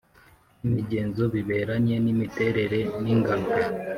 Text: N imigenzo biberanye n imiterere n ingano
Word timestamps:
N 0.59 0.63
imigenzo 0.67 1.23
biberanye 1.33 1.95
n 2.03 2.05
imiterere 2.13 2.79
n 3.01 3.05
ingano 3.13 3.47